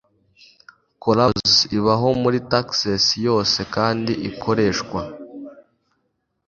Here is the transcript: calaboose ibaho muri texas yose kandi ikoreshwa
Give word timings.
calaboose 1.01 1.59
ibaho 1.77 2.07
muri 2.23 2.37
texas 2.51 3.05
yose 3.27 3.59
kandi 3.75 4.11
ikoreshwa 4.29 5.01